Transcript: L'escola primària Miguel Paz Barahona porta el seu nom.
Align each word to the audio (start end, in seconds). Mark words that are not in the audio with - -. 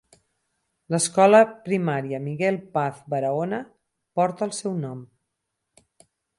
L'escola 0.95 1.41
primària 1.67 2.21
Miguel 2.29 2.59
Paz 2.79 3.05
Barahona 3.17 3.61
porta 4.21 4.51
el 4.51 4.57
seu 4.65 4.77
nom. 4.89 5.07